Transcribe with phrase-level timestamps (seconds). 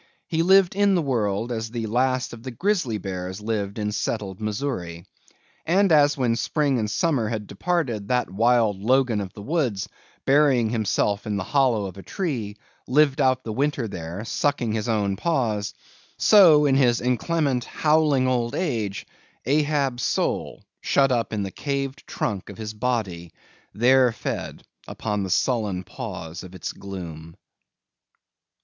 [0.25, 4.41] He lived in the world, as the last of the Grisly Bears lived in settled
[4.41, 5.05] Missouri.
[5.63, 9.87] And as when Spring and Summer had departed, that wild Logan of the woods,
[10.25, 14.89] burying himself in the hollow of a tree, lived out the winter there, sucking his
[14.89, 15.75] own paws;
[16.17, 19.05] so, in his inclement, howling old age,
[19.45, 23.31] Ahab's soul, shut up in the caved trunk of his body,
[23.75, 27.37] there fed upon the sullen paws of its gloom!